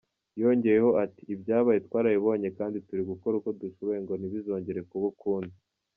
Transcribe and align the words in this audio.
Yongeyeho 0.41 0.89
ati 1.03 1.21
“Ibyabaye 1.33 1.79
twarabibonye 1.87 2.49
kandi 2.57 2.77
turi 2.87 3.01
gukora 3.11 3.33
uko 3.39 3.49
dushoboye 3.61 3.99
ngo 4.03 4.13
ntibizongere 4.15 4.79
kuba 4.89 5.05
ukundi. 5.13 5.55